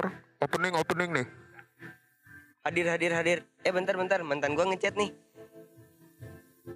[0.00, 0.06] Monitor.
[0.40, 1.26] Opening, opening nih.
[2.64, 3.38] Hadir hadir hadir.
[3.64, 5.12] Eh bentar bentar, mantan gua ngechat nih.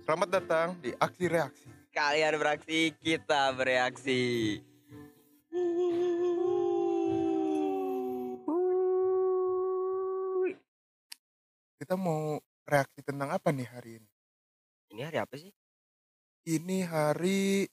[0.04, 1.68] Selamat datang di Aksi Reaksi.
[1.94, 4.60] Kalian beraksi, kita bereaksi.
[11.80, 14.10] Kita mau reaksi tentang apa nih hari ini?
[14.92, 15.52] Ini hari apa sih?
[16.44, 17.68] Ini hari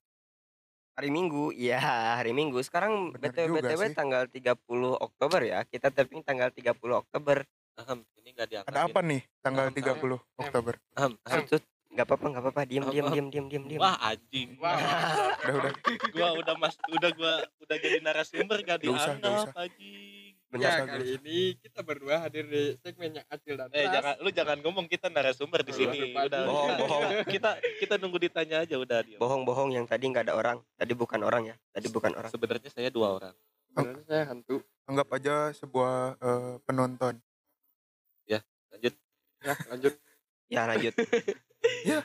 [1.02, 1.50] Hari Minggu.
[1.50, 1.82] Iya,
[2.22, 2.62] hari Minggu.
[2.62, 3.98] Sekarang Bener BTW BTW sih.
[3.98, 4.54] tanggal 30
[4.94, 5.66] Oktober ya.
[5.66, 7.42] Kita tapping tanggal 30 Oktober.
[7.74, 8.70] Ahem, ini gak diangkat.
[8.70, 10.78] ada apa nih tanggal Am, 30 Oktober?
[10.94, 11.42] Ahem, ahem.
[11.92, 12.62] Nggak apa-apa, nggak apa-apa.
[12.70, 12.92] Diam, Apa?
[12.94, 13.82] diam, diam, diam, diam, diam.
[13.82, 14.62] Wah anjing.
[14.62, 14.78] Wah,
[15.42, 15.74] Udah, udah.
[16.14, 17.34] gua udah mas udah gua
[17.66, 19.54] udah jadi narasumber gak Gak gak dianggap usah.
[19.58, 20.21] anjing.
[20.52, 24.86] Ya kali ini kita berdua hadir di segmennya Acil dan Eh jangan lu jangan ngomong
[24.92, 26.12] kita narasumber di sini.
[26.12, 26.44] Bohong, Udah.
[26.44, 27.04] bohong, bohong.
[27.24, 29.16] Kita kita nunggu ditanya aja udah dia.
[29.16, 30.60] Bohong-bohong yang tadi nggak ada orang.
[30.76, 31.56] Tadi bukan orang ya.
[31.72, 32.28] Tadi bukan orang.
[32.28, 33.36] Sebenarnya saya dua orang.
[33.72, 34.60] Sebenarnya saya hantu.
[34.92, 37.16] Anggap aja sebuah eh, penonton.
[38.72, 38.94] Lanjut.
[39.44, 39.94] Ya lanjut.
[40.48, 40.94] Ya lanjut.
[41.86, 42.02] Ya.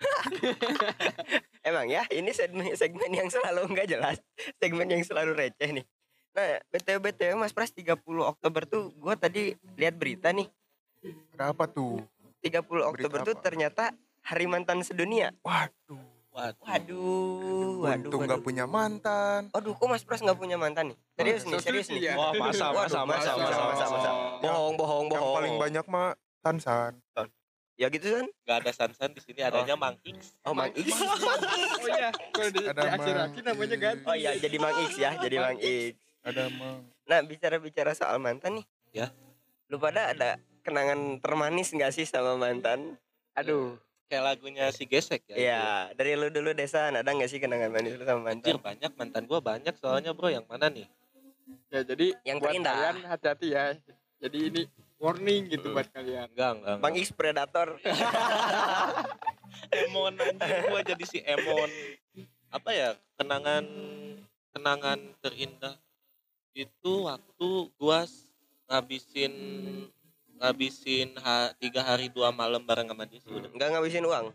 [1.68, 4.16] Emang ya, ini segmen, segmen yang selalu nggak jelas,
[4.56, 5.84] segmen yang selalu receh nih.
[6.34, 7.94] Nah, btw btw Mas Pras 30
[8.26, 10.50] Oktober tuh, gua tadi lihat berita nih.
[11.38, 12.02] Ada apa tuh?
[12.42, 13.42] 30 Oktober tuh apa?
[13.42, 13.84] ternyata
[14.26, 15.30] Hari Mantan Sedunia.
[15.46, 16.02] Waduh,
[16.34, 16.58] Waduh.
[16.66, 18.46] Waduh, waduh, untung nggak waduh.
[18.50, 19.46] punya mantan.
[19.54, 20.98] Waduh, kok Mas Pras nggak punya mantan nih?
[21.14, 22.02] Serius Oh, nih, serius nih.
[22.10, 22.14] ya.
[22.18, 23.84] Wah masa Waduh, masa masa, masa masa, masa.
[23.86, 24.10] masa.
[24.42, 25.36] Bohong, bohong, Yang bohong.
[25.38, 26.08] paling banyak mah
[26.42, 26.98] Tansan.
[27.74, 28.26] Ya gitu kan?
[28.46, 30.38] Gak ada sansan di sini adanya Mang X.
[30.46, 30.86] Oh, Mang X.
[31.84, 33.14] Oh iya, kalau di, Ada di Mang.
[33.18, 34.06] Reaksi namanya ganti.
[34.06, 35.94] Oh iya, jadi Mang X ya, jadi Mang X.
[36.24, 36.80] Ada mang.
[37.04, 38.66] Nah, bicara-bicara soal mantan nih.
[38.96, 39.06] Ya.
[39.68, 42.96] Lu pada ada kenangan termanis nggak sih sama mantan?
[43.36, 43.76] Aduh.
[44.04, 45.36] Kayak lagunya si Gesek ya.
[45.36, 45.64] Iya,
[45.96, 48.64] dari lu dulu Desan, ada nggak sih kenangan manis lu sama Anjir mantan?
[48.64, 50.84] banyak mantan gua banyak soalnya bro yang mana nih?
[51.72, 52.74] Ya jadi Yang buat terindah.
[52.76, 53.64] kalian hati-hati ya.
[54.20, 54.62] Jadi ini
[54.96, 56.28] warning gitu buat kalian.
[56.32, 56.76] Enggak enggak.
[56.80, 57.68] Bang X Predator.
[59.74, 61.70] Emon anjing gua jadi si Emon.
[62.48, 62.88] Apa ya?
[63.16, 63.64] Kenangan
[64.54, 65.74] kenangan terindah
[66.54, 68.06] itu waktu gua
[68.64, 69.32] ngabisin
[70.34, 73.50] ngabisin ha, tiga hari dua malam bareng sama dia sih udah.
[73.50, 74.26] Nggak ngabisin uang.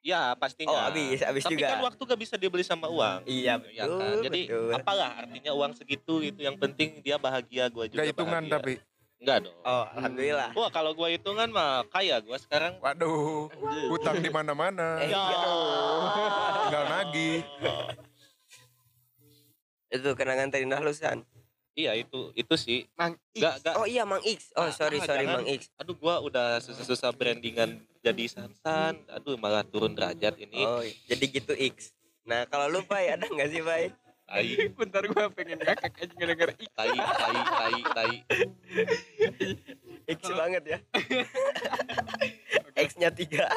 [0.00, 0.72] Ya pastinya.
[0.72, 1.76] Oh, habis, habis Tapi juga.
[1.76, 3.20] kan waktu gak bisa dibeli sama uang.
[3.24, 4.00] Iya, Ya betul.
[4.00, 4.24] kan?
[4.24, 4.70] Jadi betul.
[4.72, 8.56] apalah artinya uang segitu gitu yang penting dia bahagia gua juga Gak hitungan bahagia.
[8.56, 8.72] tapi.
[9.20, 9.56] Enggak dong.
[9.60, 10.48] Oh, alhamdulillah.
[10.56, 12.80] Wah kalau gua hitungan mah kaya gua sekarang.
[12.80, 13.52] Waduh,
[13.92, 14.96] hutang di mana-mana.
[14.98, 15.20] Eh, Ya.
[16.64, 17.44] Tinggal nagih.
[19.90, 21.20] Itu kenangan terindah lu, San.
[21.80, 22.84] Iya itu itu sih.
[23.00, 23.40] Mang X.
[23.40, 24.52] Gak gak Oh iya, Mang X.
[24.52, 25.40] Oh, sorry, ah, sorry, jangan.
[25.40, 25.72] Mang X.
[25.80, 31.56] aduh gua udah susah-susah brandingan jadi sansan aduh malah turun derajat ini Oh, jadi gitu
[31.56, 31.96] X.
[32.28, 33.88] Nah, kalau lu, Pai, ada nggak sih, Pai?
[34.30, 34.46] tai
[34.78, 36.68] Bentar gua pengen ngakak aja ngedenger X.
[36.76, 38.14] tai tai tai tai
[40.06, 40.78] X banget ya.
[42.86, 43.50] X-nya tiga.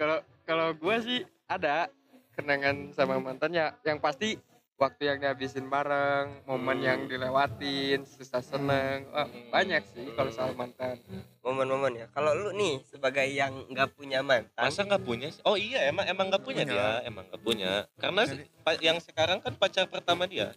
[0.00, 1.92] Kalau kalau gua sih ada
[2.32, 4.40] kenangan sama mantannya yang pasti
[4.74, 6.84] waktu yang dihabisin bareng momen Hmm.
[6.84, 10.98] yang dilewatin susah seneng Wah, banyak sih kalau soal mantan
[11.40, 15.40] momen-momen ya kalau lu nih sebagai yang nggak punya mantan Masa nggak punya sih?
[15.42, 16.74] Oh iya emang emang nggak punya, Punya.
[16.74, 17.72] dia, emang nggak punya.
[17.94, 18.22] Karena
[18.60, 20.50] pa- yang sekarang kan pacar pertama dia.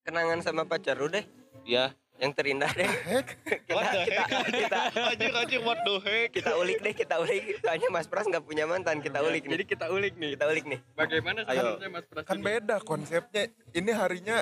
[0.00, 1.24] kenangan sama pacar lu deh
[1.64, 1.96] Ya.
[2.16, 4.46] Yang terindah deh kita, What the kita, heck?
[4.48, 6.28] kita, anjir anjir what the heck?
[6.30, 9.64] kita ulik deh kita ulik soalnya Mas Pras nggak punya mantan kita ulik nih jadi
[9.66, 12.44] kita ulik nih kita ulik nih bagaimana seharusnya Mas Pras kan ini?
[12.44, 14.36] beda konsepnya ini harinya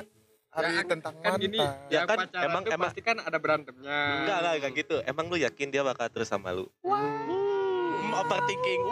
[0.49, 3.17] hari Ya, tentang kan mantan gini Ya ya kan, kan pacaran emang- emang- pasti kan
[3.19, 4.97] ada berantemnya Enggak enggak enggak gitu.
[5.03, 6.69] Emang lu yakin dia bakal terus sama lu?
[6.83, 8.83] Hmm, overthinking.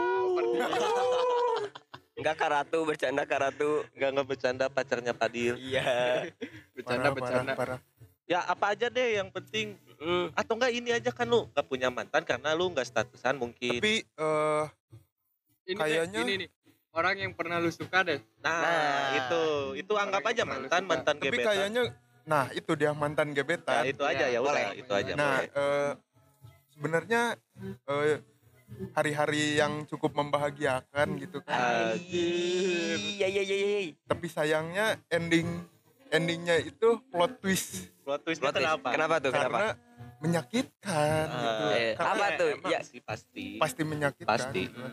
[2.17, 5.56] nggak karatu bercanda karatu Enggak enggak bercanda pacarnya Padil.
[5.59, 6.29] iya
[6.73, 7.79] bercanda Parah, bercanda parah, parah.
[8.31, 10.31] Ya apa aja deh yang penting Hmm.
[10.32, 13.77] atau enggak ini aja kan lu gak punya mantan karena lu nggak statusan mungkin.
[13.77, 14.65] tapi eh
[15.67, 16.49] ini Kayaknya- deh, ini nih
[16.91, 19.06] orang yang pernah lu suka deh Nah, Nah.
[19.19, 19.43] itu
[19.77, 21.44] itu anggap aja mantan mantan tapi gebetan.
[21.44, 21.82] kayaknya
[22.23, 24.67] nah itu dia mantan Nah, gebetan itu aja Iya, ya udah, boleh.
[24.79, 25.12] itu aja.
[25.12, 25.50] nah boleh.
[25.53, 25.93] eh,
[26.71, 27.21] sebenarnya
[27.85, 28.17] eh,
[28.93, 35.44] hari-hari yang cukup membahagiakan gitu kan iya iya iya iya tapi sayangnya ending
[36.11, 38.67] endingnya itu plot twist Plot twistnya Plot twist.
[38.67, 38.89] kenapa?
[38.91, 39.69] kenapa tuh kenapa karena
[40.21, 41.65] menyakitkan Ah, gitu.
[41.73, 42.51] Eh, Karena apa tuh?
[42.67, 42.81] Ya.
[42.83, 43.47] sih pasti.
[43.57, 44.62] pasti menyakitkan Pasti.
[44.67, 44.85] gitu.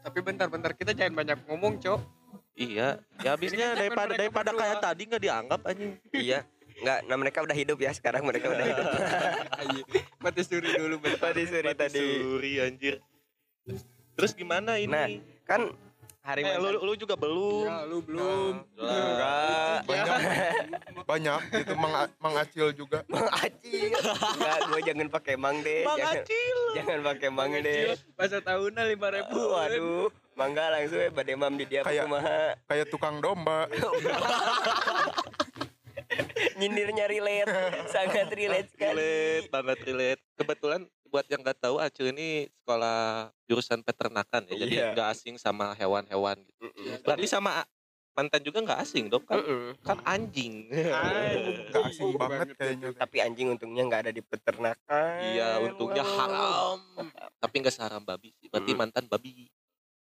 [0.00, 2.00] tapi bentar-bentar kita jangan banyak ngomong cok
[2.52, 5.96] Iya, ya habisnya daripada daripada kayak tadi nggak dianggap anjing.
[6.12, 6.44] iya
[6.76, 8.86] nggak nah mereka udah hidup ya sekarang mereka udah hidup
[10.22, 12.94] mati suri dulu bentar tadi suri Mati tadi Suri anjir.
[14.12, 14.88] Terus gimana ini?
[14.88, 15.06] Nah,
[15.44, 15.72] kan
[16.30, 17.66] hari eh, lu, lu juga belum.
[17.66, 18.54] ya lu belum.
[18.78, 18.94] Lah.
[18.94, 20.18] enggak banyak.
[21.10, 23.02] Banyak gitu mang, mang Acil juga.
[23.10, 23.90] Bang Acil.
[24.38, 25.82] Enggak gue jangan pakai mang deh.
[25.82, 26.58] Bang jangan, Acil.
[26.78, 27.82] jangan pakai mang deh.
[28.14, 29.40] Masa tahunan lima ribu.
[29.50, 30.08] Waduh
[30.40, 32.56] mangga langsung ya badai mam di dia Kayak- kumaha.
[32.64, 33.68] kayak tukang domba.
[36.56, 37.52] Nyindirnya relate
[37.88, 38.96] sangat relate sekali.
[38.96, 40.22] Relate banget relate.
[40.36, 44.86] Kebetulan buat yang nggak tahu Acil ini sekolah jurusan peternakan ya, jadi Iya.
[44.94, 46.70] nggak asing sama hewan-hewan gitu.
[47.02, 47.66] Berarti sama
[48.10, 49.38] mantan juga nggak asing dong kan?
[49.38, 49.74] Mm-mm.
[49.82, 50.70] Kan anjing.
[50.70, 56.14] nggak asing banget kayaknya tapi anjing untungnya nggak ada di peternakan Iya, untungnya Wow.
[56.16, 56.78] haram.
[57.38, 58.46] Tapi nggak seharam babi sih.
[58.46, 58.78] Berarti Mm.
[58.78, 59.50] mantan babi.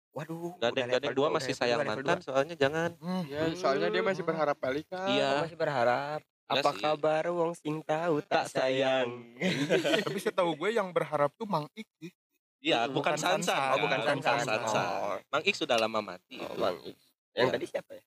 [0.10, 2.98] waduh Gak ada dua masih sayang mantan soalnya jangan.
[2.98, 5.06] Hmm, ya soalnya dia masih berharap balikan.
[5.06, 5.46] Iya.
[5.46, 6.82] masih berharap Iya apa sih.
[6.82, 9.10] kabar wong sing tahu tak Tak sayang.
[9.36, 12.10] sayang tapi setahu gue yang berharap tuh Mang Ik sih.
[12.60, 13.48] Iya, Bukan bukan Sansan.
[13.48, 13.72] Sansan.
[13.72, 14.88] oh bukan Bukan Sansan Sansan.
[15.00, 16.36] oh, Mang Ik sudah lama mati.
[16.36, 16.58] oh itu.
[16.58, 16.98] bang X.
[17.32, 17.54] yang Iya.
[17.54, 18.04] tadi siapa ya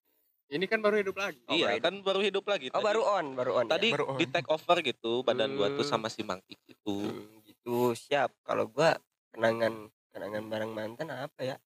[0.53, 2.67] ini kan baru hidup lagi Oh, iya, baru kan baru hidup lagi.
[2.67, 4.17] oh Tadi- baru on baru on Tadi Baru on.
[4.17, 5.93] di take over gitu badan gua tuh Hmm.
[5.97, 6.97] sama si Mang Ik itu.
[7.03, 9.01] Hmm, gitu siap kalau gua
[9.31, 9.73] kenangan
[10.11, 11.57] kenangan bareng mantan apa ya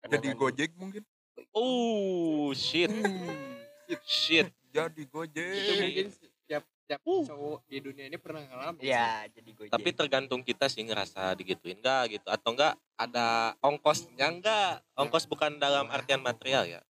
[0.00, 1.02] jadi Kenangan- Gojek mungkin
[1.50, 2.90] Oh, shit.
[4.02, 4.48] Shit.
[4.68, 7.20] jadi itu Gojek mungkin setiap setiap Uh.
[7.22, 11.76] cowok di dunia ini pernah ngalamin ya jadi gojek Tapi tergantung kita sih ngerasa digituin
[11.76, 13.26] enggak gitu atau enggak ada
[13.58, 14.80] ongkosnya enggak.
[14.94, 16.80] Ongkos bukan dalam artian material ya.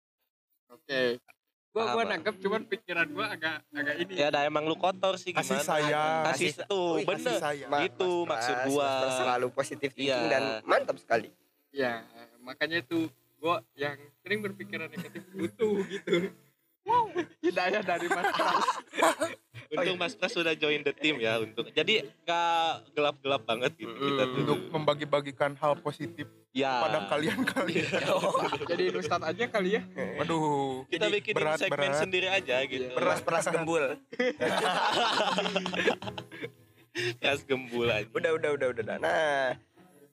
[0.69, 1.19] oke
[1.69, 2.11] gua Paham, gua Bang.
[2.13, 6.27] nangkep cuman pikiran gua agak agak ini Ya ada emang lu kotor sih kasih gimana.
[6.29, 7.39] Kasih Kasih- tuh, Wih, bener.
[7.39, 8.91] kasih Ma- Itu Mas maksud gua.
[9.01, 10.31] Mas selalu positif thinking Iya.
[10.31, 11.31] dan mantap sekali
[11.69, 12.03] ya
[12.41, 13.07] makanya itu
[13.37, 16.33] gua yang sering berpikiran negatif butuh gitu
[17.41, 18.67] hidayah dari mas Pras
[19.69, 21.69] Untung Mas Pras sudah join the team ya untuk.
[21.71, 24.37] Jadi nggak gelap-gelap banget gitu kita tuh.
[24.41, 26.25] untuk membagi-bagikan hal positif
[26.57, 26.81] Ya.
[26.81, 27.87] pada kalian kalian
[28.73, 29.83] jadi ustad aja kali ya
[30.17, 32.89] waduh kita Jadi bikin berat segmen berat sendiri aja gitu.
[32.97, 33.85] Mas Pras gembul
[37.23, 38.09] Gas gembul aja.
[38.11, 38.97] udah udah udah udah udah.
[38.99, 39.55] nah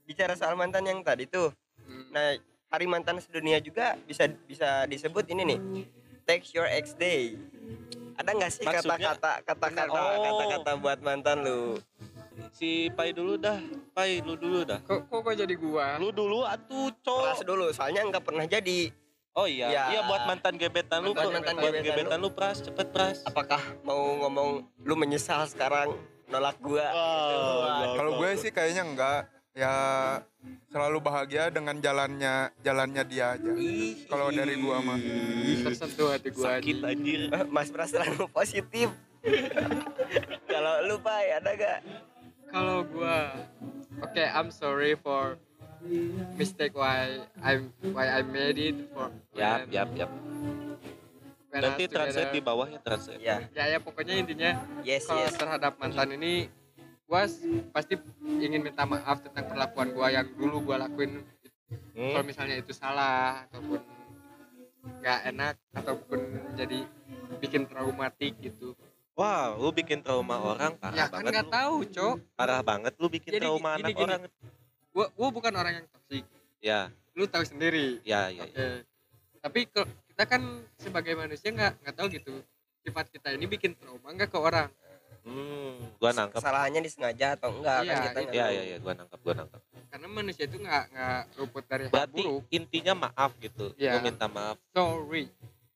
[0.05, 1.49] bicara soal mantan yang tadi tuh
[2.11, 2.35] nah
[2.67, 5.59] hari mantan sedunia juga bisa bisa disebut ini nih
[6.25, 7.37] text your ex day
[8.15, 10.19] ada nggak sih kata-kata kata-kata Oh.
[10.19, 11.77] kata-kata buat mantan lu
[12.51, 13.59] Si Pai dulu dah.
[13.91, 14.79] Pai lu dulu dah.
[14.81, 17.47] kok kok, kok jadi gua Lu dulu atuh, Pras cok.
[17.47, 18.91] dulu soalnya nggak pernah jadi
[19.33, 19.67] Oh iya.
[19.67, 19.83] Ya.
[19.89, 23.23] Iya buat mantan gebetan lu, Buat mantan buat gebetan gebetan lu Pras, cepet Pras.
[23.23, 27.95] apakah mau ngomong lu menyesal sekarang nolak gua Wow.
[27.95, 29.21] kalau gue sih kayaknya enggak
[29.55, 29.75] ya
[30.67, 33.51] selalu bahagia dengan jalannya jalannya dia aja
[34.05, 34.99] kalau dari gua mah
[35.63, 36.91] tersentuh hati gua sakit aja.
[36.91, 37.19] anjir.
[37.47, 38.91] Mas Pras selalu positif
[40.51, 41.79] kalau lu Pai ada gak
[42.51, 43.31] kalau gua
[44.03, 45.39] oke I'm sorry for
[46.35, 50.11] mistake why I'm why I made it for Yap, yap, yap.
[51.47, 52.47] when Nanti translate di together.
[52.51, 53.19] bawah ya translate.
[53.23, 54.51] ya ya ya pokoknya intinya
[54.83, 56.51] yes kalau yes terhadap mantan ini
[57.05, 61.21] gua s- pasti ingin minta maaf tentang perlakuan gua yang dulu gua lakuin
[61.93, 62.27] kalau Hmm.
[62.27, 63.79] misalnya itu salah ataupun
[64.99, 66.19] nggak enak ataupun
[66.53, 66.79] jadi
[67.39, 68.73] bikin traumatik gitu
[69.15, 71.53] Wah, lu bikin trauma orang ya parah kan banget nggak lu.
[71.53, 74.03] tahu cok Parah banget lu bikin Jadi trauma gini, anak gini.
[74.03, 74.21] orang.
[74.91, 76.25] gua gua bukan orang yang toksik
[76.59, 78.41] Ya, lu tahu sendiri ya, ya.
[78.43, 78.67] Oke.
[79.37, 80.41] Tapi ke- kita kan
[80.75, 82.33] sebagai manusia nggak nggak tahu gitu
[82.81, 84.67] sifat kita ini bikin trauma nggak ke orang.
[85.25, 86.37] Hmm, gua nangkep.
[86.37, 88.21] kesalahannya disengaja atau enggak Iya, kan kita iya.
[88.21, 88.53] nggak Ya, tahu.
[88.53, 89.61] ya, ya, gua nangkep, gua nangkep.
[89.89, 92.41] Karena manusia itu nggak nggak luput dari hal Berarti buruk.
[92.51, 93.65] intinya maaf gitu.
[93.75, 93.91] Iya.
[93.91, 94.57] Lu minta maaf.
[94.69, 95.23] Sorry,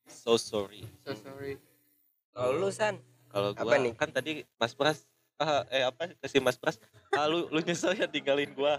[0.06, 0.82] So sorry.
[1.00, 1.58] so sorry.
[2.30, 3.92] kalau lu san Kalau Apa gua nih?
[3.92, 5.02] kan tadi Mas Pras
[5.36, 6.78] ah, eh apa kasih Mas Pras
[7.10, 8.78] ah, lu lu nyesel ya tinggalin gua.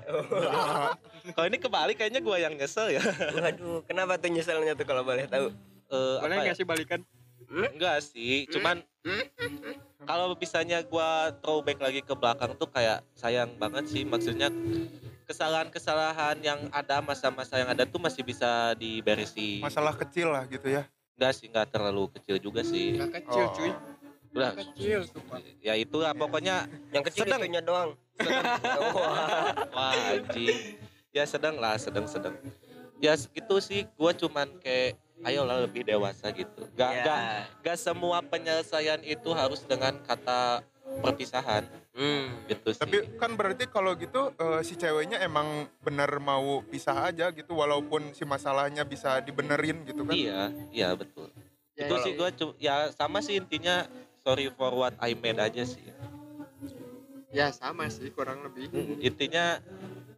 [1.36, 3.04] Kalau ini kebalik kayaknya gua yang nyesel ya.
[3.34, 5.52] waduh kenapa tuh nyeselnya tuh kalau boleh tahu
[5.88, 6.54] Eh, Boleh apa ya?
[6.54, 7.04] sih balikan?
[7.52, 8.80] Enggak sih, cuman
[10.02, 14.48] kalau misalnya gua throwback lagi ke belakang tuh kayak sayang banget sih maksudnya
[15.26, 19.60] kesalahan-kesalahan yang ada masa-masa yang ada tuh masih bisa diberesi.
[19.60, 22.98] masalah kecil lah gitu ya Enggak sih, enggak terlalu kecil juga sih.
[22.98, 23.54] Nggak kecil Oh.
[23.54, 23.72] cuy,
[24.32, 25.38] Udah, nggak kecil sumpah.
[25.60, 26.56] ya itulah pokoknya
[26.90, 27.40] yang kecil Sedang.
[27.40, 27.90] itunya doang
[28.96, 29.54] Wah.
[29.70, 30.80] wah anjing.
[31.12, 32.34] Ya sedang lah, sedang-sedang.
[32.98, 36.66] Ya segitu sih, gua cuman kayak ayolah lebih dewasa gitu.
[36.74, 37.04] Gak, Ya.
[37.04, 37.20] gak,
[37.62, 40.66] gak semua penyelesaian itu harus dengan kata
[41.00, 42.48] perpisahan Hmm.
[42.48, 42.80] gitu sih.
[42.80, 45.44] tapi kan berarti kalau gitu eh, si ceweknya emang
[45.80, 51.28] bener mau pisah aja gitu walaupun si masalahnya bisa dibenerin gitu kan Iya, iya betul.
[51.76, 53.88] Ya, itu ya, sih gue ya sama sih intinya
[54.24, 55.84] sorry for what I made aja sih.
[57.32, 58.68] Ya sama sih kurang lebih.
[59.00, 59.60] Intinya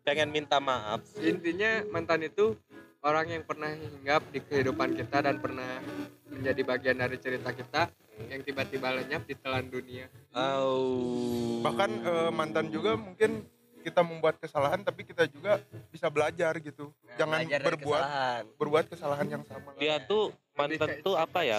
[0.01, 1.01] pengen minta maaf.
[1.21, 2.57] Intinya mantan itu
[3.03, 5.83] orang yang pernah hinggap di kehidupan kita dan pernah
[6.25, 7.91] menjadi bagian dari cerita kita
[8.25, 10.07] yang tiba-tiba lenyap di telan dunia.
[10.31, 11.59] Oh.
[11.59, 13.43] bahkan eh, mantan juga mungkin
[13.79, 15.59] kita membuat kesalahan tapi kita juga
[15.91, 18.43] bisa belajar gitu jangan Belajar berbuat kesalahan.
[18.55, 21.57] berbuat kesalahan yang sama dia tuh Lebih mantan ke tuh apa ya?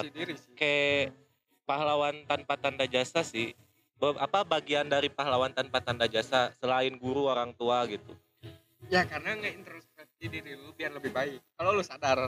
[0.55, 1.13] Kayak
[1.63, 3.51] pahlawan tanpa tanda jasa sih.
[3.95, 8.15] Be- Apa bagian dari pahlawan tanpa tanda jasa selain guru orang tua gitu.
[8.87, 9.35] Ya karena
[10.25, 11.39] ngeintrospeksi diri lu biar lebih baik.
[11.55, 12.19] Kalau lu sadar.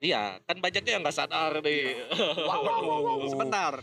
[0.00, 2.08] Iya, kan banyaknya yang nggak sadar nih.
[2.40, 3.74] Wow, sebentar.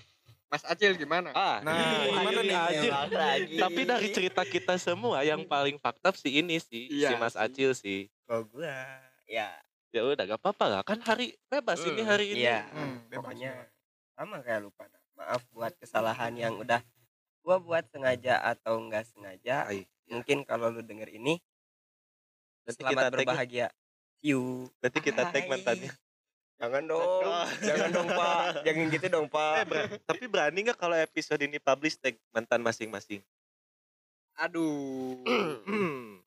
[0.48, 1.36] Mas Acil gimana?
[1.36, 3.60] ah, Nah, gimana nih lagi.
[3.60, 7.44] Tapi dari cerita kita semua yang paling fakta sih ini sih, si Iya Mas sih.
[7.44, 8.00] Acil sih.
[8.24, 8.72] Kalau gua
[9.28, 9.52] ya
[9.92, 12.44] Ya udah gak apa-apa lah, kan hari bebas ini Hmm, hari ini.
[12.44, 12.60] Iya.
[12.70, 13.24] Hmm, bebas.
[13.24, 13.52] Pokoknya
[14.16, 15.00] sama kayak lu pada.
[15.18, 16.80] Maaf buat kesalahan yang udah
[17.44, 19.68] gua buat sengaja atau enggak sengaja.
[19.68, 21.36] Ay, Mungkin kalau lu denger ini
[22.68, 23.68] Nanti selamat kita berbahagia.
[24.20, 24.68] You.
[24.84, 25.92] nanti kita tag mantannya.
[26.58, 27.22] Jangan dong.
[27.62, 28.66] Jangan dong, Pak.
[28.66, 29.54] Jangan gitu dong, Eh, Pak.
[29.64, 33.22] ber- tapi berani nggak kalau episode ini publish tag mantan masing-masing?
[34.36, 35.22] Aduh.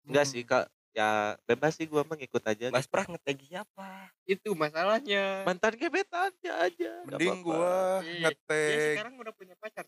[0.00, 2.72] Enggak sih kak, ya bebas sih gua mengikut aja.
[2.72, 4.10] Mas Pras ngetag siapa?
[4.24, 5.44] Itu masalahnya.
[5.44, 6.90] Mantan gebetannya aja.
[7.06, 9.84] mending Ih, Dia ngetek sekarang udah punya pacar.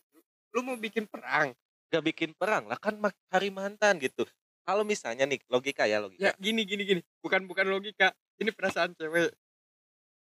[0.53, 1.51] Lu mau bikin perang?
[1.89, 4.23] Gak bikin perang lah kan mak- hari mantan gitu.
[4.63, 6.23] Kalau misalnya nih logika ya logika.
[6.23, 7.01] Ya gini gini gini.
[7.19, 8.15] Bukan bukan logika.
[8.35, 9.35] Ini perasaan cewek.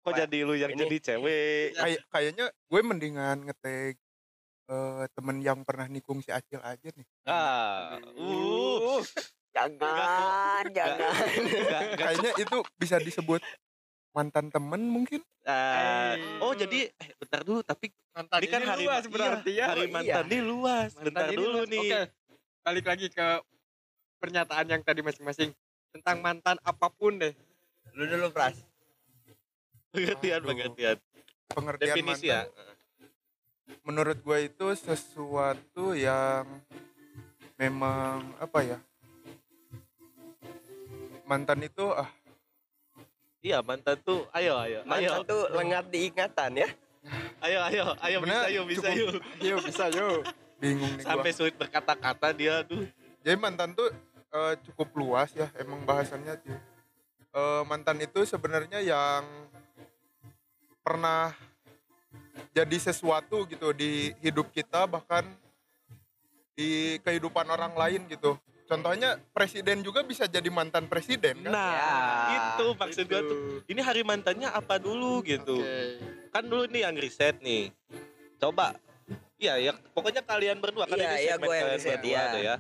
[0.01, 1.77] Kok jadi lu yang ini- jadi cewek?
[1.77, 4.01] Kay- kayaknya gue mendingan ngetek
[4.67, 9.03] eh, temen yang pernah nikung si Acil aja nih Ah, uh,
[9.51, 11.11] Jangan, jangan.
[11.99, 13.43] Kayaknya itu bisa disebut
[14.11, 16.15] mantan temen mungkin ah.
[16.15, 16.39] Eh.
[16.39, 17.61] Oh jadi, eh, bentar dulu.
[17.61, 19.65] Tapi Mantan ini kan hari luas iya, berarti ya.
[19.69, 19.93] hari Oh, iya.
[19.93, 20.91] mantan ini luas.
[20.93, 21.69] Mantan bentar ini dulu luas.
[21.69, 21.81] nih.
[21.85, 22.01] Oke.
[22.61, 23.29] Balik lagi ke
[24.21, 25.51] pernyataan yang tadi masing-masing
[25.91, 27.33] tentang mantan apa pun deh.
[27.97, 28.55] Lu dulu, Pras.
[29.91, 30.97] Pengertian, pengertian.
[31.51, 32.75] pengertian Definisi mantan ya.
[33.83, 36.47] menurut gue itu sesuatu yang
[37.57, 38.79] memang apa ya
[41.27, 42.07] mantan itu ah
[43.41, 46.69] Iya mantan tuh, ayo ayo, Mantan ayo, tuh lengat diingatan ya.
[47.41, 49.01] ayo ayo, ayo bisa Bener, yuk, bisa cukup.
[49.01, 49.23] yuk.
[49.41, 50.21] Yuk bisa yuk.
[50.63, 51.39] bingung nih Sampai gua.
[51.41, 52.85] sulit berkata-kata dia tuh.
[53.25, 53.89] jadi mantan tuh
[54.31, 56.59] eh, cukup luas ya emang bahasannya tuh
[57.31, 59.23] Eh, mantan itu sebenarnya yang
[60.83, 61.31] pernah
[62.51, 65.23] jadi sesuatu gitu di hidup kita bahkan
[66.59, 68.35] di kehidupan orang lain gitu
[68.67, 71.95] contohnya presiden juga bisa jadi mantan presiden kan Nah, Ya,
[72.59, 73.63] itu maksud gua tuh.
[73.71, 75.63] Ini hari mantannya apa dulu gitu.
[75.63, 76.03] Oke.
[76.35, 77.71] Kan dulu nih yang riset nih.
[78.43, 78.75] Coba.
[79.39, 82.23] Iya ya, pokoknya kalian berdua kan Iya, ini segmen gua yang kalian riset, berdua iya.
[82.27, 82.57] ada ya.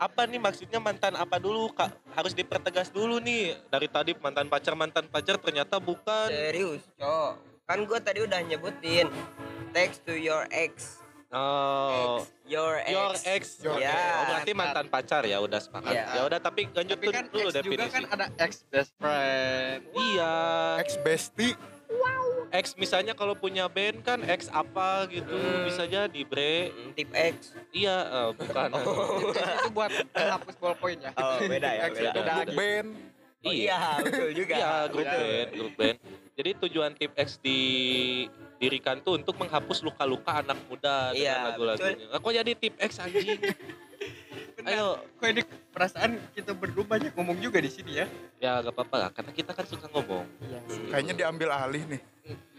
[0.00, 1.92] Apa nih maksudnya mantan apa dulu kak?
[2.16, 3.52] Harus dipertegas dulu nih.
[3.68, 6.32] Dari tadi mantan pacar mantan pacar ternyata bukan.
[6.32, 7.32] Serius, Cok.
[7.68, 9.12] Kan gue tadi udah nyebutin
[9.76, 11.04] text to your ex.
[11.30, 12.90] Oh, your ex.
[12.90, 13.42] your ex.
[13.62, 13.84] Your Oke.
[13.86, 13.92] ex.
[13.92, 15.92] Oh, berarti mantan pacar ya udah sepakat.
[15.92, 16.04] Iya.
[16.16, 17.92] Ya udah tapi lanjutin Tapi kan dulu ex juga definisi.
[17.94, 19.78] kan ada ex best friend.
[19.94, 20.34] Iya.
[20.80, 21.54] ex bestie
[22.50, 25.64] Ex misalnya kalau punya band kan ex apa gitu Hmm.
[25.64, 26.68] bisa jadi bre.
[26.68, 27.34] Mm, Tip X.
[27.70, 28.68] Iya eh, bukan.
[29.56, 31.10] itu buat menghapus ballpoint ya.
[31.14, 32.02] Oh, beda ya, ex beda.
[32.02, 32.56] itu Beda grup lagi.
[32.56, 32.90] band
[33.40, 34.52] Oh, iya, betul juga.
[34.52, 35.24] Iya, grup Betul.
[35.24, 35.98] band, grup band.
[36.36, 42.04] Jadi tujuan tip X didirikan tuh untuk menghapus luka-luka anak muda Iya, dengan lagu-lagunya.
[42.06, 43.40] Nah, kok jadi tip X anjing?
[44.62, 44.86] Ayo,
[45.16, 48.06] Kok ini perasaan kita berdua banyak ngomong juga di sini ya.
[48.36, 50.24] ya gak apa-apa lah, karena kita kan suka ngomong.
[50.40, 50.58] Iya.
[50.90, 52.00] kayaknya diambil alih nih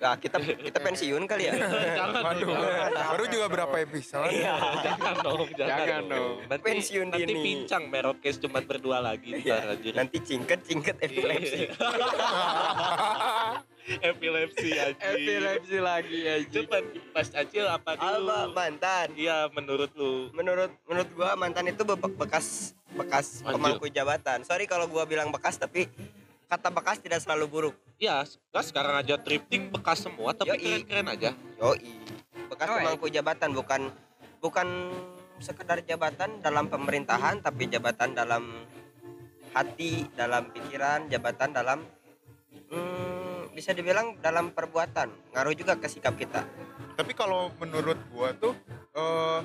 [0.01, 1.53] Nah, kita kita pensiun kali ya.
[2.01, 2.60] jangan waduh dong,
[2.91, 4.55] baru juga berapa episode Iya.
[4.86, 6.12] jangan dong, jangan, Jangan dong.
[6.12, 6.34] dong.
[6.50, 7.39] Nanti, Pensiun nanti dini.
[7.39, 9.93] pincang merokes cuma berdua lagi anjir.
[9.93, 11.72] Nanti cingket cingket epilepsi.
[14.12, 15.16] Epilepsi anjing.
[15.18, 16.60] Epilepsi lagi aja.
[16.62, 16.78] Coba
[17.12, 18.30] pas Acil apa dulu?
[18.30, 19.08] Apa mantan?
[19.18, 20.30] Iya, menurut lu.
[20.34, 24.44] Menurut menurut gua mantan itu be- bekas bekas pemangku jabatan.
[24.46, 25.88] Sorry kalau gua bilang bekas tapi
[26.52, 27.76] kata bekas tidak selalu buruk.
[28.02, 30.62] Iya, sekarang aja thrifting bekas semua tapi Yoi.
[30.84, 31.32] keren-keren aja.
[31.62, 31.80] Yoi.
[32.52, 33.82] Bekas Oh, pemangku jabatan bukan
[34.42, 34.68] bukan
[35.42, 38.68] sekedar jabatan dalam pemerintahan tapi jabatan dalam
[39.52, 41.80] hati, dalam pikiran, jabatan dalam
[42.72, 42.91] hmm,
[43.51, 45.08] bisa dibilang dalam perbuatan.
[45.31, 46.43] Ngaruh juga ke sikap kita.
[46.91, 48.53] tapi kalau menurut gua tuh
[48.91, 49.39] eh,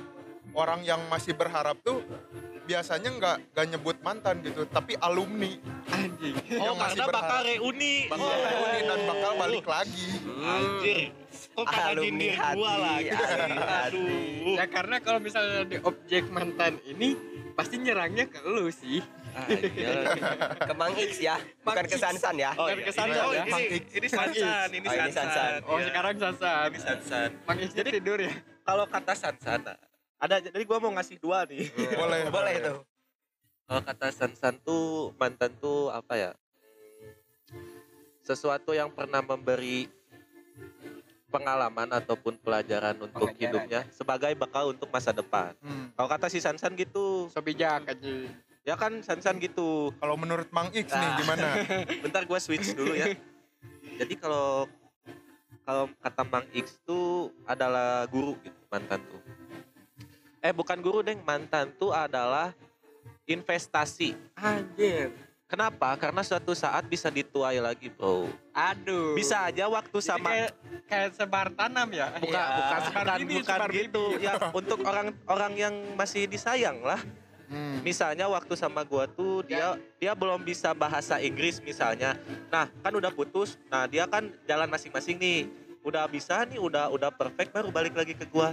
[0.53, 2.03] orang yang masih berharap tuh
[2.63, 5.55] biasanya nggak nggak nyebut mantan gitu tapi alumni
[5.87, 6.35] Anjing.
[6.53, 7.95] Oh, Yang masih karena bakal reuni.
[8.05, 10.99] bakal reuni dan bakal balik lagi Anjir.
[11.49, 13.07] Kok kakak Alumni nyindir gua hati, lagi?
[13.09, 13.87] alumni hati.
[13.87, 14.55] Aduh.
[14.55, 17.07] Ya karena kalau misalnya di objek mantan ini
[17.53, 18.99] pasti nyerangnya ke lu sih.
[20.57, 22.51] Ke Mang X ya, bukan ke Sansan ya.
[22.53, 22.85] Oh, Bukan iya.
[22.85, 23.43] kesan oh, ya.
[23.45, 25.13] ini, ini Sansan, ini Oh, ini Sansan.
[25.13, 25.51] Sansan.
[25.63, 25.85] Oh Iya.
[25.87, 26.67] sekarang Sansan.
[26.67, 27.29] Ini Sansan.
[27.45, 28.33] Mang Isnya Jadi- tidur ya.
[28.63, 29.59] Kalau kata Sansan,
[30.17, 31.69] ada jadi gua mau ngasih dua nih.
[31.93, 32.73] boleh Boleh itu.
[33.63, 36.31] Kalau kata Sansan tuh mantan tuh apa ya?
[38.21, 39.87] Sesuatu yang pernah memberi
[41.27, 43.39] pengalaman ataupun pelajaran untuk Pengajaran.
[43.39, 45.51] hidupnya sebagai bekal untuk masa depan.
[45.59, 45.91] Hmm.
[45.93, 48.15] Kalau kata si Sansan gitu, So bijak aja.
[48.67, 49.95] Ya kan Sansan gitu.
[49.95, 51.15] kalau menurut Mang X nih Ah.
[51.15, 51.47] gimana
[52.03, 53.15] Bentar gua switch dulu ya.
[53.95, 54.67] Jadi kalau
[55.63, 59.23] kalau kata Mang X tuh adalah guru gitu mantan tuh.
[60.39, 62.51] Eh bukan guru deng, mantan tuh adalah
[63.25, 64.15] investasi.
[64.35, 65.11] Anjir.
[65.47, 65.95] Kenapa?
[65.95, 68.27] Karena suatu saat bisa dituai lagi, bro.
[68.51, 69.15] Aduh.
[69.15, 70.51] Bisa aja waktu Jadi sama kayak,
[70.85, 72.11] kayak sebar tanam ya.
[72.13, 72.43] bukan Iya.
[72.51, 74.03] bukan bukan, bukan sebar gitu.
[74.19, 76.99] Ya untuk orang orang yang masih disayang lah.
[77.47, 77.79] Hmm.
[77.79, 82.19] Misalnya waktu sama gua tuh dia dia belum bisa bahasa Inggris misalnya.
[82.51, 83.55] Nah, kan udah putus.
[83.71, 85.47] Nah, dia kan jalan masing-masing nih.
[85.81, 88.51] Udah bisa nih, udah udah perfect baru balik lagi ke gua.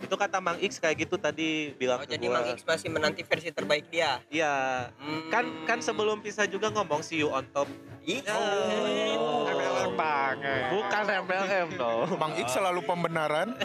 [0.00, 2.40] Itu kata Mang X kayak gitu tadi bilang Oh, ke jadi gua.
[2.40, 4.20] Mang X masih menanti versi terbaik dia.
[4.32, 4.88] Iya.
[4.96, 5.28] Hmm.
[5.28, 7.68] Kan kan sebelum pisah juga ngomong see you on top.
[8.06, 9.50] Ih, Oh.
[9.50, 10.62] MLM banget.
[10.72, 12.06] Bukan MLM dong.
[12.16, 13.52] Mang X selalu pembenaran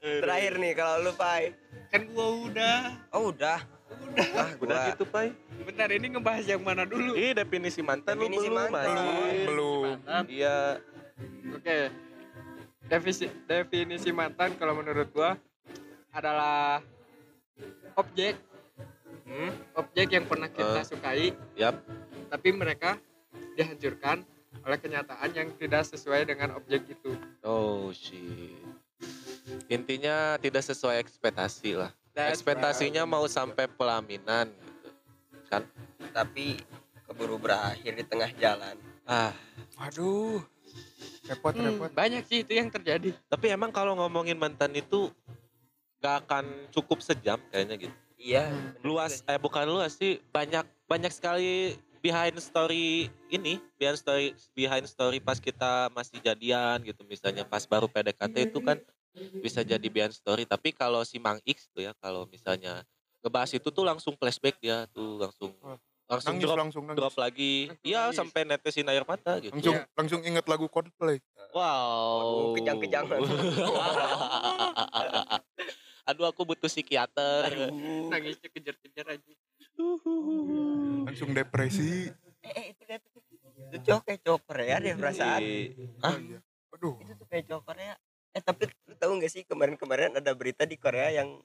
[0.00, 1.52] Terakhir nih kalau lu Pai.
[1.90, 2.78] Kan gua udah.
[3.10, 3.58] Oh udah.
[4.32, 5.34] Ah, Udah gua gitu, Pai.
[5.60, 7.12] Bentar ini ngebahas yang mana dulu?
[7.12, 8.86] Ih, definisi mantan lu Definisi belum, mantan.
[8.88, 9.46] anjir.
[9.46, 9.82] belum
[10.26, 10.58] Iya.
[11.52, 11.78] Oke.
[12.86, 15.34] Definisi definisi mantan kalau menurut gua
[16.10, 16.82] adalah
[17.94, 18.34] objek
[19.22, 20.84] Hmm, objek yang pernah kita Eh.
[20.84, 21.78] sukai yap.
[22.26, 22.98] tapi mereka
[23.54, 24.26] dihancurkan
[24.60, 27.14] oleh kenyataan yang tidak sesuai dengan objek itu.
[27.40, 28.58] Oh, shit.
[29.70, 31.94] Intinya tidak sesuai ekspektasi lah.
[32.10, 34.90] That's Ekspektasinya mau sampai pelaminan gitu.
[35.46, 35.62] Kan?
[36.10, 36.58] tapi
[37.06, 38.74] keburu berakhir di tengah jalan.
[39.06, 39.30] Ah,
[39.78, 40.42] waduh
[41.26, 43.14] repot Hmm, repot banyak sih itu yang terjadi.
[43.30, 45.06] tapi emang kalau ngomongin mantan itu
[46.02, 47.96] gak akan cukup sejam kayaknya gitu.
[48.18, 48.50] Iya.
[48.50, 48.74] Hmm.
[48.74, 54.86] bener luas eh bukan luas sih banyak banyak sekali behind story ini behind story behind
[54.90, 58.82] story pas kita masih jadian gitu misalnya pas baru PDKT itu kan
[59.36, 62.80] bisa jadi behind story tapi kalau si Mang X tuh ya kalau misalnya
[63.20, 65.50] ngebahas itu tuh langsung flashback dia tuh langsung
[66.06, 69.84] langsung nangis drop langsung nangis drop lagi iya sampai netesin air mata gitu langsung Iya.
[69.92, 71.18] langsung inget lagu Coldplay
[71.50, 73.20] wow Waduh, kejang-kejangan.
[76.02, 77.70] aduh aku butuh psikiater Aduh.
[78.08, 79.32] Nangisnya kejar-kejar aja.
[81.04, 83.20] langsung depresi Eh, eh, itu tuh.
[83.68, 85.42] Itu cowok kayak cowok Korea deh perasaan.
[86.00, 86.38] oh, iya.
[86.72, 87.94] aduh Itu tuh kayak cowok Korea.
[88.32, 88.64] Eh tapi
[89.00, 91.40] tahu nggak sih kemarin-kemarin ada berita di Korea yang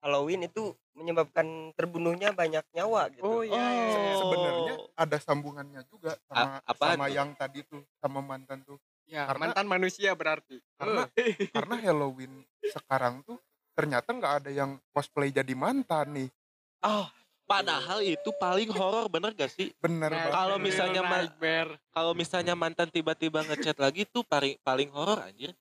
[0.00, 3.20] Halloween itu menyebabkan terbunuhnya banyak nyawa gitu.
[3.20, 3.60] Oh iya.
[3.60, 4.14] iya.
[4.16, 7.12] sebenarnya ada sambungannya juga sama A- apaan sama tuh?
[7.12, 8.78] yang tadi tuh sama mantan tuh
[9.10, 10.62] Ya, Karena- mantan manusia berarti.
[10.78, 11.02] Karena
[11.58, 13.42] karena Halloween sekarang tuh
[13.74, 16.28] ternyata nggak ada yang cosplay jadi mantan nih.
[16.78, 17.10] Ah,
[17.42, 19.74] padahal itu paling horor bener gak sih?
[19.82, 21.26] Bener Nah, kalau misalnya ma-.
[21.90, 25.58] Kalau misalnya mantan tiba-tiba ngechat lagi tuh paling paling horor anjir.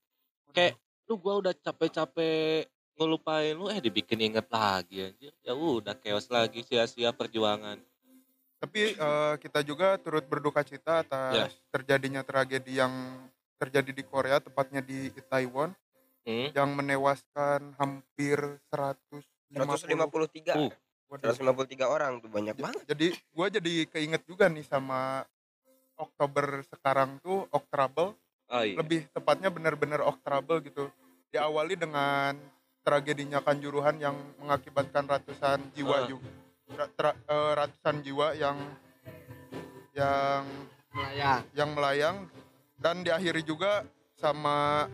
[0.54, 0.78] Kayak
[1.10, 5.34] lu gua udah capek-capek ngelupain lu eh dibikin inget lagi anjir.
[5.42, 7.82] Ya udah chaos lagi sia-sia perjuangan.
[8.62, 11.46] Tapi eh, kita juga turut berduka cita atas Ya.
[11.74, 12.94] terjadinya tragedi yang
[13.58, 15.74] terjadi di Korea, tepatnya di Taiwan,
[16.28, 16.52] Hmm?
[16.54, 18.38] yang menewaskan hampir
[18.70, 19.26] 150.
[19.50, 20.70] 153 Uh.
[21.10, 21.34] Waduh.
[21.34, 25.26] 153 orang tuh banyak banget Jadi gue jadi keinget juga nih sama
[25.98, 28.14] Oktober sekarang tuh Oktrable,
[28.52, 28.78] Oh iya.
[28.78, 30.92] lebih tepatnya benar-benar Oktrable gitu.
[31.30, 32.34] Diawali dengan
[32.82, 36.08] tragedinya Kanjuruhan yang mengakibatkan ratusan jiwa Ah.
[36.08, 36.30] juga,
[36.70, 38.58] Ra- tra- eh, ratusan jiwa yang
[39.92, 40.44] yang
[40.90, 41.42] Melayang.
[41.54, 42.18] yang melayang
[42.76, 44.90] dan diakhiri juga sama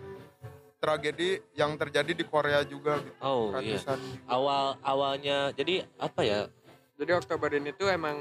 [0.77, 3.15] tragedi yang terjadi di Korea juga gitu.
[3.21, 3.79] Oh iya.
[3.79, 4.27] Ratusan jiwa.
[4.27, 6.51] Awal awalnya jadi apa ya?
[6.95, 8.15] Jadi Oktober ini tuh emang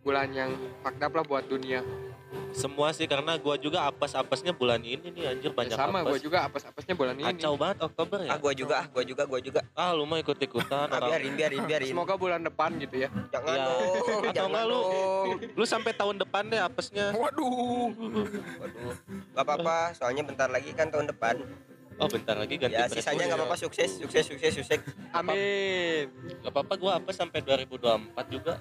[0.00, 1.84] bulan yang fucked up lah buat dunia.
[2.52, 6.22] Semua sih karena gua juga apes-apesnya bulan ini nih anjir Ya banyak sama gue apes.
[6.22, 7.26] juga apes-apesnya bulan ini.
[7.28, 8.28] Kacau banget Oktober ya.
[8.28, 11.62] ah gua juga ah gua juga gua juga Ah lu mau ikut-ikutan ah, biarin biarin
[11.64, 13.08] biarin Semoga bulan depan gitu ya.
[13.28, 13.66] jangan Iya.
[13.66, 17.06] dong Atau enggak lu- dong Lu sampai tahun depan deh apesnya.
[17.12, 17.90] Waduh.
[18.56, 18.94] waduh
[19.30, 21.34] gak apa-apa soalnya bentar lagi kan tahun depan
[21.96, 23.02] Oh bentar lagi ganti ya presiden.
[23.04, 24.78] sisanya nggak apa-apa sukses sukses sukses sukses
[25.12, 26.06] Amin.
[26.40, 27.76] Gak apa-apa gua apes sampai 2024
[28.28, 28.54] juga.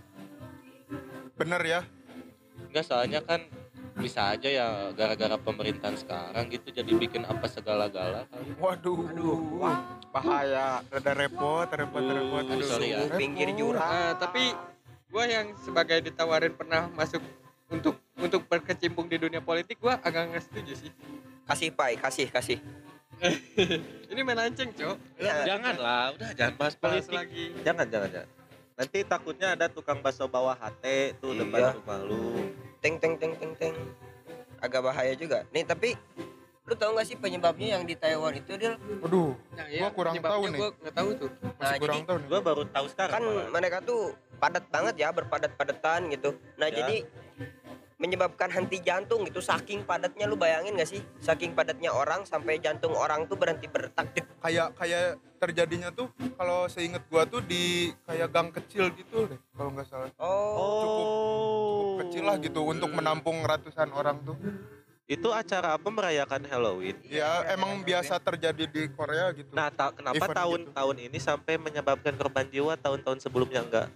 [1.39, 1.81] Bener ya.
[2.67, 3.47] Enggak soalnya kan
[3.95, 8.51] bisa aja ya gara-gara pemerintahan sekarang gitu jadi bikin apa segala-gala kali.
[8.55, 8.99] Waduh.
[10.09, 10.79] Bahaya.
[10.85, 12.43] Rada repot, repot, Uh, repot.
[12.45, 13.03] Aduh, sorry ya.
[13.03, 13.15] repot.
[13.15, 14.43] pinggir jurang Eh, tapi
[15.09, 17.23] gue yang sebagai ditawarin pernah masuk
[17.67, 20.91] untuk untuk berkecimpung di dunia politik gue agak nggak setuju sih.
[21.45, 22.59] kasih pai kasih kasih
[24.11, 24.95] Ini melenceng cok.
[25.19, 27.11] Ya, Jangan lah, udah jangan bahas Bahas politik.
[27.11, 27.45] lagi.
[27.61, 28.29] Jangan, jangan, jangan.
[28.79, 31.43] Nanti takutnya ada tukang bakso bawah hati tuh Iya.
[31.43, 32.23] depan rumah lu.
[32.79, 33.75] teng teng teng teng teng
[34.57, 35.99] agak bahaya juga nih tapi
[36.63, 40.41] lu tahu nggak sih penyebabnya yang di Taiwan itu dia Waduh, Nah, Gua kurang tahu
[40.47, 40.55] nih.
[40.55, 41.29] Gue nggak tahu tuh.
[41.29, 42.27] masih Nah, kurang jadi- tahu nih.
[42.29, 43.11] Gua baru tahu sekarang.
[43.11, 43.47] kan malah.
[43.51, 44.01] mereka tuh
[44.39, 46.75] padat banget ya berpadat-padatan gitu nah Ya.
[46.77, 46.97] jadi
[47.97, 52.95] menyebabkan henti jantung gitu saking padatnya lu bayangin gak sih saking padatnya orang sampai jantung
[52.95, 54.23] orang tuh berhenti berdetak Dek.
[54.39, 59.71] Kayak kayak terjadinya tuh kalau seinget gua tuh di kayak gang kecil gitu deh, kalau
[59.71, 60.11] nggak salah.
[60.17, 61.07] oh cukup
[61.99, 64.35] Kecil lah gitu untuk menampung ratusan orang tuh.
[65.03, 66.95] Itu acara apa merayakan Halloween?
[67.03, 69.49] Ya emang biasa terjadi di Korea gitu.
[69.51, 70.71] Nah, ta- kenapa Event tahun gitu.
[70.71, 73.87] tahun ini sampai menyebabkan korban jiwa tahun-tahun sebelumnya enggak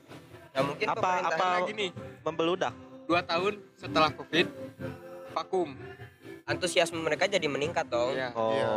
[0.53, 1.89] ya mungkin apa- apa- Lagi nih,
[2.21, 2.73] membeludak?
[3.03, 4.47] dua tahun setelah covid
[5.33, 5.75] vakum.
[6.43, 8.29] antusiasme mereka jadi meningkat dong Iya.
[8.33, 8.51] Oh.
[8.51, 8.71] Iya.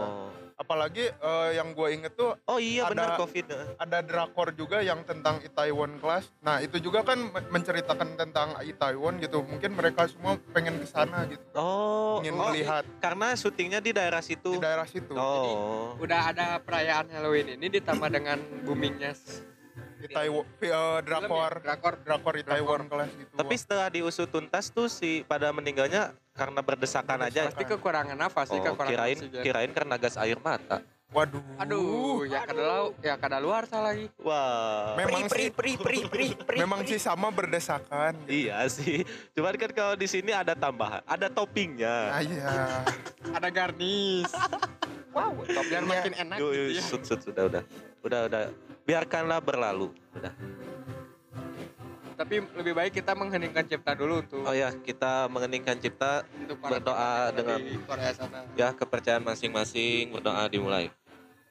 [0.57, 3.45] Apalagi eh, yang gue inget tuh Oh iya Ada- benar Covid.
[3.77, 6.33] ada drakor juga yang tentang Itaewon Class.
[6.40, 9.45] Nah itu juga kan me- menceritakan tentang Itaewon gitu.
[9.45, 14.19] Mungkin mereka semua pengen ke sana gitu, Oh, ingin oh, melihat karena syutingnya di daerah
[14.19, 14.57] di situ.
[14.57, 15.12] daerah situ.
[15.12, 15.92] Oh.
[16.01, 19.12] Udah ada perayaan Halloween ini ditambah dengan boomingnya
[20.07, 21.95] s- Itaewon eh, film ya, drakor drakor.
[22.01, 23.33] drakor Itaewon Class gitu.
[23.35, 27.47] Tapi setelah diusut tuntas tuh si pada meninggalnya karena berdesakan aja.
[27.47, 29.42] Pasti kekurangan nafas sih, Oh, kekurangan kirain oksigen.
[29.42, 30.79] kirain karena gas air mata.
[31.07, 31.38] Waduh.
[31.57, 34.11] Aduh, ya kada lau, ya kada luar salah lagi.
[34.19, 34.99] Wah.
[34.99, 36.90] Memang pri sih pri pri pri pri memang pri.
[36.90, 38.27] sih sama berdesakan.
[38.27, 38.51] Gitu.
[38.51, 39.07] Iya sih.
[39.33, 41.97] Cuman kan kalau di sini ada tambahan, ada toppingnya.
[42.11, 42.51] Ah, iya.
[43.37, 44.35] Ada garnish.
[45.16, 46.83] wow toppingnya makin enak Yuk, gitu ya.
[46.83, 47.62] sut, sut, sudah, udah,
[48.03, 48.42] udah, udah.
[48.87, 49.90] Biarkanlah berlalu.
[50.14, 50.31] Udah.
[52.16, 57.29] Tapi lebih baik kita mengheningkan cipta dulu untuk Oh ya, kita mengeningkan cipta untuk berdoa
[57.29, 58.40] dengan- Korea sana.
[58.57, 60.88] ya kepercayaan masing-masing berdoa dimulai.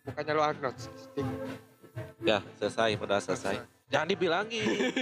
[0.01, 1.25] Bukannya lu agnostik.
[2.25, 3.61] Ya, selesai, udah selesai.
[3.93, 4.65] Jangan dibilangin.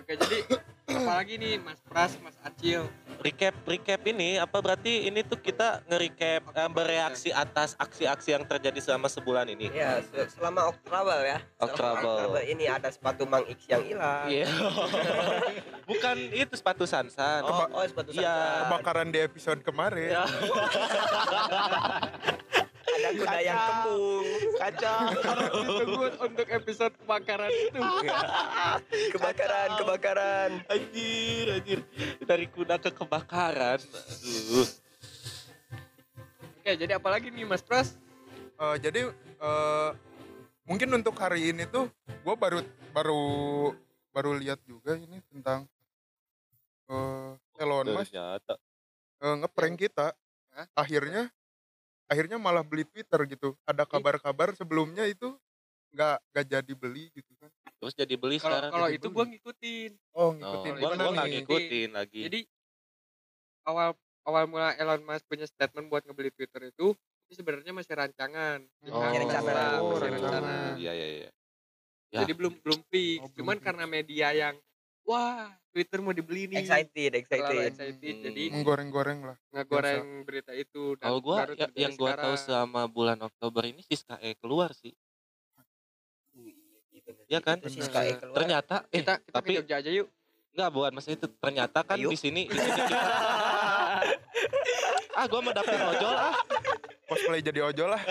[0.00, 0.38] Oke, jadi
[0.88, 2.88] apalagi nih Mas Pras, Mas Acil.
[3.20, 8.80] Recap recap ini apa berarti ini tuh kita nge-recap eh, bereaksi atas aksi-aksi yang terjadi
[8.80, 9.68] selama sebulan ini.
[9.68, 12.40] ya se- selama Oktober ya Oktober.
[12.42, 14.48] Ini ada sepatu Mang X yang hilang Iya.
[15.90, 17.42] Bukan itu sepatu Sansan.
[17.42, 18.24] oh, oh sepatu Iya.
[18.24, 18.60] Sansan.
[18.66, 20.16] Kebakaran di episode kemarin.
[23.00, 24.26] Ada kuda yang kembung
[24.60, 24.98] kacau.
[25.64, 27.80] Ditunggu untuk episode kebakaran itu.
[29.16, 31.78] kebakaran kebakaran Anjir, anjir.
[32.20, 33.80] Dari kuda ke kebakaran.
[33.80, 34.68] Aduh.
[36.60, 37.96] Oke, jadi apalagi nih Mas Pras?
[38.60, 39.90] Eh, jadi eh,
[40.68, 42.60] mungkin untuk hari ini tuh gue baru
[42.92, 43.24] baru
[44.12, 45.64] baru lihat juga ini tentang
[46.92, 50.12] eh Elon Musk eh, ngeprank kita
[50.52, 50.66] Hah?
[50.76, 51.32] akhirnya
[52.10, 55.38] akhirnya malah beli Twitter gitu ada kabar-kabar sebelumnya itu
[55.90, 59.14] nggak nggak jadi beli gitu kan terus jadi beli Kalau sekarang kalau itu beli.
[59.14, 59.90] gua ngikutin.
[60.12, 62.40] oh oh, ngikutin gua gimana gua nggak ngikutin lagi Jadi
[63.64, 63.88] awal
[64.22, 66.92] awal mula Elon Musk punya statement buat ngebeli Twitter itu
[67.26, 68.58] itu sebenarnya masih rancangan.
[68.84, 68.98] Oh.
[68.98, 69.46] Masih rencana.
[69.46, 70.18] masih Oh, rencana.
[70.18, 70.54] rencana.
[70.76, 71.30] iya iya iya
[72.10, 72.26] Ya.
[72.26, 73.22] Jadi belum belum fix.
[73.22, 73.66] Oh, belum Cuman fix.
[73.70, 74.54] karena media yang
[75.02, 76.60] wah Twitter mau dibeli nih.
[76.60, 77.94] excited Terlalu excited excited.
[78.10, 78.22] Hmm.
[78.24, 80.94] Jadi menggoreng-goreng lah ngegoreng berita itu.
[80.96, 84.92] kalau gua baru ya- yang gua tahu selama bulan Oktober ini Siska E keluar sih
[87.26, 87.58] Iya kan?
[87.58, 87.86] Itu Bener.
[87.86, 88.36] SKE keluar.
[88.36, 90.06] ternyata eh kita kita tapi ke Jogja aja yuk.
[90.50, 92.08] Enggak buat maksudnya itu ternyata kan Ayo.
[92.08, 93.06] di sini di sini kita
[95.12, 96.34] ah gua mau dapet ojol ah
[97.04, 98.02] cosplay jadi ojol lah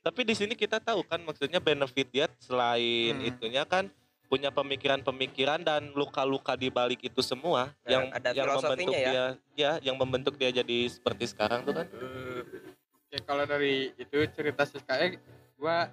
[0.00, 3.28] tapi di sini kita tahu kan maksudnya benefit dia selain Hmm.
[3.28, 3.88] itunya kan
[4.26, 9.06] punya pemikiran-pemikiran dan luka-luka di balik itu semua Dan yang ada yang membentuk ya.
[9.06, 11.86] dia ya yang membentuk dia jadi seperti sekarang tuh kan
[13.06, 15.14] Oke, kalau dari itu cerita Siskae
[15.54, 15.86] gua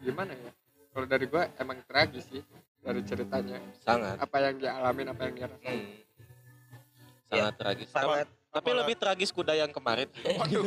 [0.00, 0.50] gimana ya?
[0.90, 2.40] Kalau dari gua emang tragis sih
[2.80, 3.60] dari ceritanya.
[3.78, 5.76] sangat Apa yang dia alamin, apa yang dia rasain.
[5.76, 6.00] hmm.
[7.26, 8.80] sangat tragis Tapi- sangat tapi Apalah.
[8.80, 10.06] lebih tragis kuda yang kemarin
[10.38, 10.62] waduh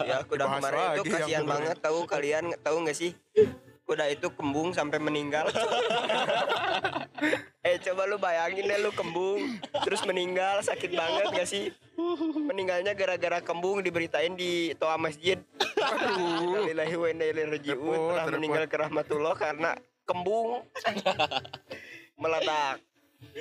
[0.00, 3.10] ya kuda Dibahas kemarin itu kasihan banget tahu kalian tahu nggak sih
[3.86, 5.46] kuda itu kembung sampai meninggal.
[7.66, 11.74] Eh coba lu bayangin deh lu kembung terus meninggal sakit banget gak sih?
[12.46, 15.42] Meninggalnya gara-gara kembung diberitain di toa masjid.
[16.46, 17.98] Innalillahi wa inna ilaihi raji'un.
[18.14, 19.74] Telah meninggal ke rahmatullah karena
[20.06, 20.62] kembung.
[22.22, 22.78] Meledak.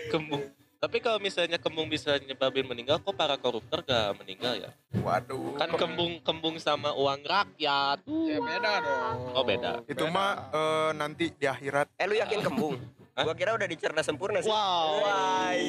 [0.09, 0.41] Kembung
[0.85, 4.69] tapi kalau misalnya kembung bisa nyebabin meninggal kok para koruptor gak meninggal ya
[5.01, 9.17] waduh kan kembung kembung sama uang rakyat Ya beda dong.
[9.33, 9.81] Oh, beda.
[9.85, 12.77] itu mah eh, nanti di akhirat eh lu yakin kembung
[13.17, 13.25] Hah?
[13.25, 15.65] gua kira udah dicerna sempurna sih wow Wai.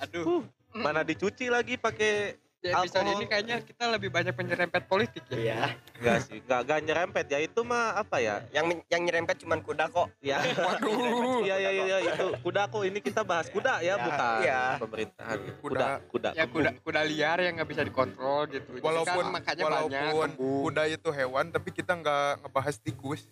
[0.00, 0.40] Aduh.
[0.72, 3.16] mana dicuci lagi pakai Di episode Alkohol.
[3.16, 5.40] ini kayaknya kita lebih banyak menyerempet politik ya.
[5.40, 5.60] Iya.
[5.96, 8.44] Enggak sih, enggak enggak nyerempet ya itu mah apa ya?
[8.52, 10.12] Yang yang nyerempet cuman kuda kok.
[10.20, 10.44] Ya.
[10.44, 11.40] Waduh.
[11.48, 14.62] Iya iya iya itu kuda kok ini kita bahas kuda ya, Ya, bukan iya.
[14.76, 15.38] pemerintahan.
[15.40, 15.56] Kuda.
[15.64, 16.30] Kuda, kuda.
[16.36, 18.76] Ya kuda kuda liar yang nggak bisa dikontrol gitu.
[18.76, 19.72] Jadi walaupun kan makanya banyak
[20.12, 23.24] walaupun kuda itu hewan tapi kita nggak ngebahas tikus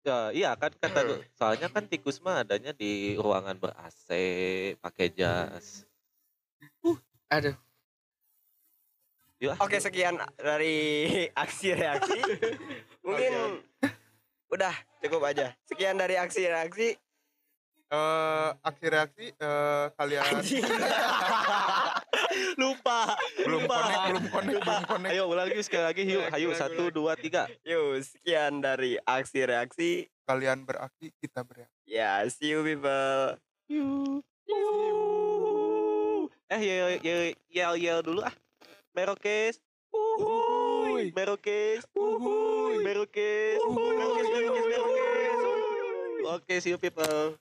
[0.00, 1.28] Ya, iya kan kata.
[1.36, 4.08] Soalnya kan tikus mah adanya di ruangan ber AC,
[4.80, 5.84] pakai jas.
[7.28, 7.52] Aduh.
[9.40, 9.56] Yuk.
[9.56, 11.00] Oke sekian dari
[11.42, 12.20] aksi reaksi.
[13.08, 13.64] Mungkin
[14.52, 15.56] udah cukup aja.
[15.64, 16.88] Sekian dari aksi reaksi.
[17.90, 20.22] eh aksi reaksi eh, kalian
[22.62, 23.18] lupa.
[23.42, 23.76] belum lupa.
[23.82, 26.22] connect belum connect belum connect Ayo ulang lagi sekali lagi yuk.
[26.30, 27.50] Ayo satu dua tiga.
[27.66, 29.90] Yuk sekian dari aksi reaksi.
[30.22, 33.40] kalian beraksi kita bereaksi Ya see you people.
[36.46, 38.34] Eh yel yel yel yel dulu ah.
[38.94, 39.60] Merokes.
[39.92, 41.12] Uhuy.
[41.14, 41.86] Merokes.
[41.94, 42.82] Uhuy.
[42.84, 43.60] Merokes.
[43.64, 44.28] Merokes.
[44.34, 44.66] Merokes.
[44.70, 46.34] Merokes.
[46.34, 47.38] Oke, see you people.